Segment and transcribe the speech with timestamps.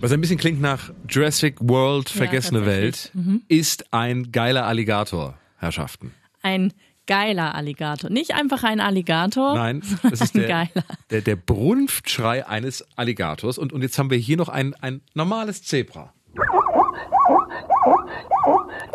[0.00, 3.42] Was ein bisschen klingt nach Jurassic World, vergessene Welt, Mhm.
[3.48, 6.12] ist ein geiler Alligator, Herrschaften.
[6.42, 6.72] Ein
[7.06, 8.08] geiler Alligator.
[8.08, 9.54] Nicht einfach ein Alligator.
[9.54, 10.84] Nein, das ist ein der, geiler.
[11.10, 13.58] der, der Brunftschrei eines Alligators.
[13.58, 16.14] Und, und jetzt haben wir hier noch ein, ein normales Zebra.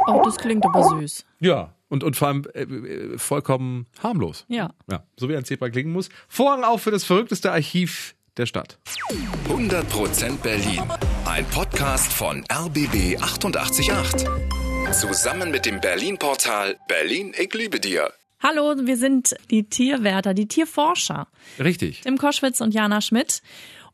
[0.08, 1.26] Oh, das klingt aber süß.
[1.40, 1.74] Ja.
[1.88, 4.46] Und, und vor allem äh, äh, vollkommen harmlos.
[4.48, 4.72] Ja.
[4.90, 6.10] Ja, so wie ein Zebra klingen muss.
[6.28, 8.80] Vorhang auf für das verrückteste Archiv der Stadt.
[9.48, 10.82] 100% Berlin.
[11.26, 13.92] Ein Podcast von RBB 888.
[14.92, 18.14] Zusammen mit dem Berlin-Portal Berlin, ich liebe dir.
[18.42, 21.28] Hallo, wir sind die Tierwärter, die Tierforscher.
[21.60, 22.02] Richtig.
[22.02, 23.42] Tim Koschwitz und Jana Schmidt.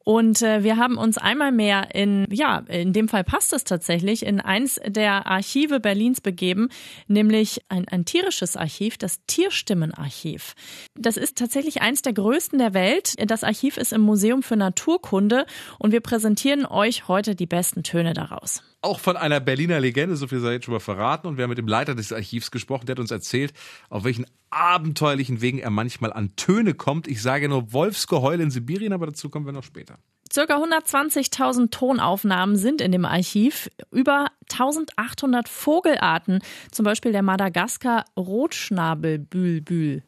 [0.03, 4.25] Und äh, wir haben uns einmal mehr in, ja, in dem Fall passt es tatsächlich,
[4.25, 6.69] in eins der Archive Berlins begeben,
[7.07, 10.53] nämlich ein, ein tierisches Archiv, das Tierstimmenarchiv.
[10.95, 13.15] Das ist tatsächlich eins der größten der Welt.
[13.29, 15.45] Das Archiv ist im Museum für Naturkunde
[15.79, 18.63] und wir präsentieren euch heute die besten Töne daraus.
[18.81, 21.27] Auch von einer Berliner Legende, so viel sei jetzt schon mal verraten.
[21.27, 23.53] Und wir haben mit dem Leiter des Archivs gesprochen, der hat uns erzählt,
[23.89, 27.07] auf welchen abenteuerlichen Wegen er manchmal an Töne kommt.
[27.07, 29.97] Ich sage nur Wolfsgeheul in Sibirien, aber dazu kommen wir noch später.
[30.31, 33.69] Circa 120.000 Tonaufnahmen sind in dem Archiv.
[33.91, 36.39] Über 1800 Vogelarten,
[36.71, 40.03] zum Beispiel der Madagaskar Rotschnabelbülbül.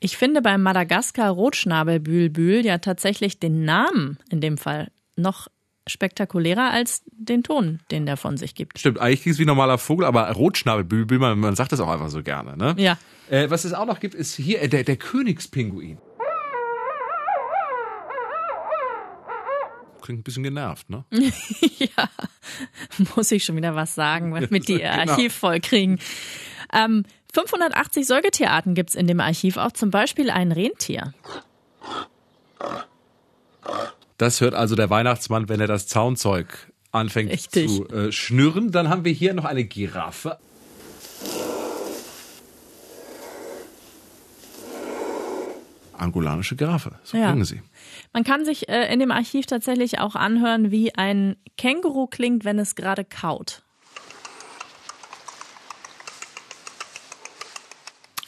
[0.00, 5.48] Ich finde beim Madagaskar Rotschnabelbülbül ja tatsächlich den Namen in dem Fall noch
[5.88, 8.78] spektakulärer als den Ton, den der von sich gibt.
[8.78, 11.88] Stimmt, eigentlich klingt es wie ein normaler Vogel, aber Rotschnabelbülbül, man, man sagt das auch
[11.88, 12.56] einfach so gerne.
[12.56, 12.74] Ne?
[12.78, 12.98] Ja.
[13.30, 15.98] Äh, was es auch noch gibt, ist hier äh, der, der Königspinguin.
[20.00, 21.04] Klingt ein bisschen genervt, ne?
[21.10, 22.08] ja,
[23.14, 25.12] muss ich schon wieder was sagen, damit die ihr Genau.
[25.12, 25.98] Archiv voll kriegen.
[26.72, 31.12] Ähm, 580 Säugetierarten gibt's in dem Archiv, auch zum Beispiel ein Rentier.
[34.18, 37.68] Das hört also der Weihnachtsmann, wenn er das Zaunzeug anfängt Richtig.
[37.68, 38.72] zu äh, schnürren.
[38.72, 40.38] Dann haben wir hier noch eine Giraffe.
[45.92, 47.26] Angolanische Giraffe, so Ja.
[47.30, 47.60] klingen sie.
[48.12, 52.58] Man kann sich äh, in dem Archiv tatsächlich auch anhören, wie ein Känguru klingt, wenn
[52.58, 53.62] es gerade kaut.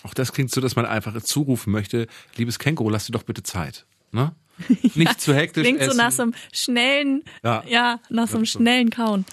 [0.02, 3.42] Auch das klingt so, dass man einfach zurufen möchte, liebes Känguru, lass dir doch bitte
[3.42, 3.86] Zeit.
[4.12, 4.32] Ne?
[4.94, 5.96] Nicht zu hektisch Klingt so essen.
[5.96, 7.62] nach so einem schnellen, Ja.
[7.66, 9.24] ja, nach so einem schnellen Kauen.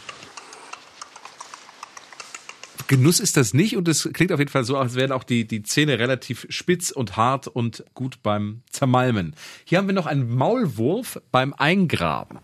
[2.87, 5.45] Genuss ist das nicht und es klingt auf jeden Fall so, als wären auch die,
[5.45, 9.35] die Zähne relativ spitz und hart und gut beim Zermalmen.
[9.65, 12.39] Hier haben wir noch einen Maulwurf beim Eingraben.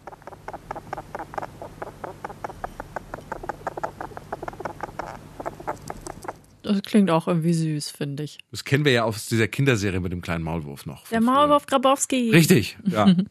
[6.63, 8.40] Das klingt auch irgendwie süß, finde ich.
[8.51, 11.07] Das kennen wir ja aus dieser Kinderserie mit dem kleinen Maulwurf noch.
[11.09, 12.31] Der Maulwurf Grabowski.
[12.31, 13.16] Richtig, ja.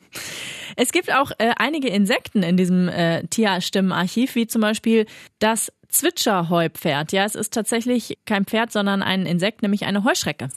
[0.75, 5.05] Es gibt auch äh, einige Insekten in diesem äh, Tierstimmenarchiv, wie zum Beispiel
[5.39, 7.13] das Zwitscherheupferd.
[7.13, 10.49] Ja, es ist tatsächlich kein Pferd, sondern ein Insekt, nämlich eine Heuschrecke.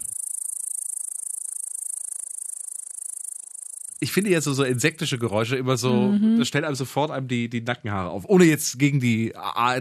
[4.01, 6.37] Ich finde ja so, so insektische Geräusche immer so, Mhm.
[6.37, 8.25] das stellt einem sofort einem die, die Nackenhaare auf.
[8.27, 9.31] Ohne jetzt gegen die,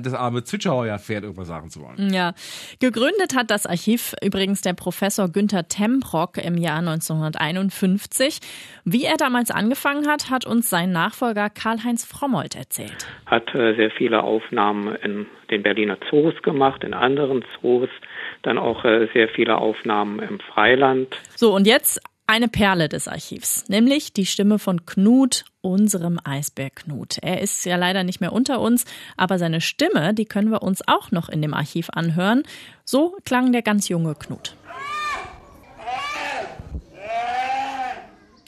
[0.02, 2.12] das arme Zwitscherheuer-Pferd irgendwas sagen zu wollen.
[2.14, 2.32] Ja,
[2.80, 8.38] gegründet hat das Archiv übrigens der Professor Günther Tembrock im Jahr 1951.
[8.84, 13.06] Wie er damals angefangen hat, hat uns sein Nachfolger Karl-Heinz Frommold erzählt.
[13.26, 17.88] hat äh, sehr viele Aufnahmen in den Berliner Zoos gemacht, in anderen Zoos,
[18.42, 21.08] dann auch äh, sehr viele Aufnahmen im Freiland.
[21.36, 27.19] So, und jetzt eine Perle des Archivs, nämlich die Stimme von Knut, unserem Eisbär Knut.
[27.23, 28.85] Er ist ja leider nicht mehr unter uns,
[29.17, 32.43] aber seine Stimme, die können wir uns auch noch in dem Archiv anhören.
[32.85, 34.57] So klang der ganz junge Knut.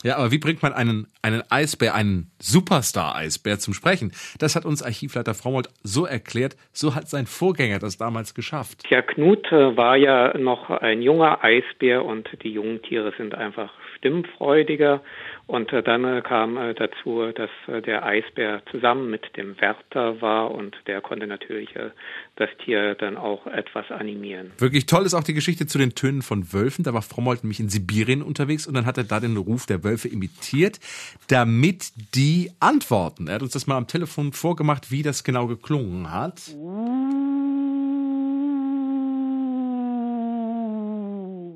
[0.06, 4.12] Ja, aber wie bringt man einen, einen Eisbär, einen Superstar-Eisbär zum Sprechen?
[4.38, 8.84] Das hat uns Archivleiter Frommold so erklärt, so hat sein Vorgänger das damals geschafft.
[8.88, 13.72] Ja, Knut äh, war ja noch ein junger Eisbär und die jungen Tiere sind einfach
[13.96, 15.02] stimmfreudiger.
[15.48, 20.20] Und äh, dann äh, kam äh, dazu, dass äh, der Eisbär zusammen mit dem Wärter
[20.20, 21.90] war und der konnte natürlich äh,
[22.34, 24.50] das Tier dann auch etwas animieren.
[24.58, 26.82] Wirklich toll ist auch die Geschichte zu den Tönen von Wölfen.
[26.82, 29.84] Da war Frommold nämlich in Sibirien unterwegs und dann hat er da den Ruf der
[29.84, 30.80] Wölfe imitiert,
[31.28, 33.28] damit die antworten.
[33.28, 36.40] Er hat uns das mal am Telefon vorgemacht, wie das genau geklungen hat.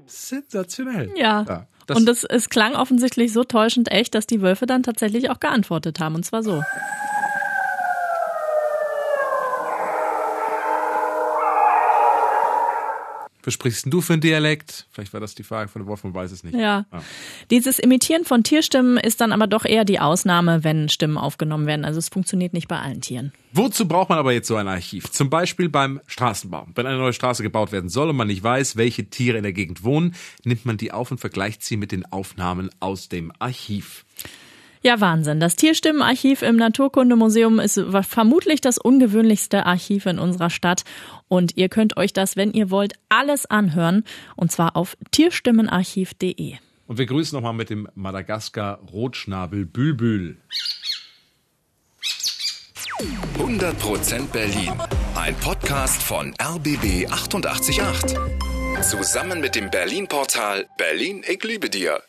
[0.07, 1.11] Sensationell.
[1.17, 1.67] Ja.
[1.91, 5.41] Das, und es, es klang offensichtlich so täuschend echt, dass die Wölfe dann tatsächlich auch
[5.41, 6.15] geantwortet haben.
[6.15, 6.63] Und zwar so.
[13.43, 14.87] Was sprichst du für einen Dialekt?
[14.93, 16.55] Vielleicht war das die Frage von der Wolf, man weiß es nicht.
[16.55, 16.87] Ja.
[16.91, 17.01] Ah.
[17.51, 21.85] Dieses Imitieren von Tierstimmen ist dann aber doch eher die Ausnahme, wenn Stimmen aufgenommen werden.
[21.85, 23.33] Also es funktioniert nicht bei allen Tieren.
[23.53, 25.11] Wozu braucht man aber jetzt so ein Archiv?
[25.11, 26.69] Zum Beispiel beim Straßenbau.
[26.75, 29.53] Wenn eine neue Straße gebaut werden soll und man nicht weiß, welche Tiere in der
[29.53, 30.15] Gegend wohnen,
[30.45, 34.05] nimmt man die auf und vergleicht sie mit den Aufnahmen aus dem Archiv.
[34.83, 35.41] Ja, Wahnsinn.
[35.41, 37.79] Das Tierstimmenarchiv im Naturkundemuseum ist
[38.09, 40.85] vermutlich das ungewöhnlichste Archiv in unserer Stadt.
[41.29, 44.05] Und ihr könnt euch das, wenn ihr wollt, alles anhören.
[44.37, 46.55] Und zwar auf tierstimmenarchiv.de.
[46.87, 50.39] Und wir grüßen nochmal mit dem Madagaskar Rotschnabel Bülbül.
[53.39, 54.73] 100% Berlin.
[55.15, 58.19] Ein Podcast von RBB 888.
[58.83, 62.03] Zusammen mit dem Berlin-Portal Berlin, ich liebe dir.